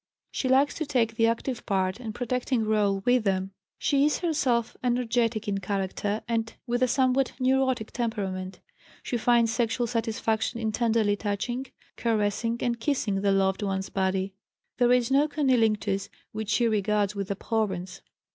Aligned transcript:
She 0.31 0.49
likes 0.49 0.73
to 0.79 0.85
take 0.87 1.13
the 1.13 1.27
active 1.27 1.63
part 1.67 1.99
and 1.99 2.15
protecting 2.15 2.65
rôle 2.65 3.05
with 3.05 3.23
them. 3.23 3.51
She 3.77 4.03
is 4.03 4.17
herself 4.21 4.75
energetic 4.83 5.47
in 5.47 5.59
character, 5.59 6.23
and 6.27 6.51
with 6.65 6.81
a 6.81 6.87
somewhat 6.87 7.33
neurotic 7.39 7.91
temperament. 7.91 8.61
She 9.03 9.15
finds 9.15 9.51
sexual 9.53 9.85
satisfaction 9.85 10.59
in 10.59 10.71
tenderly 10.71 11.15
touching, 11.15 11.67
caressing, 11.97 12.57
and 12.61 12.79
kissing 12.79 13.21
the 13.21 13.31
loved 13.31 13.61
one's 13.61 13.89
body. 13.89 14.33
(There 14.79 14.91
is 14.91 15.11
no 15.11 15.27
cunnilinctus, 15.27 16.09
which 16.31 16.49
she 16.49 16.67
regards 16.67 17.13
with 17.13 17.29
abhorrence.) 17.29 18.01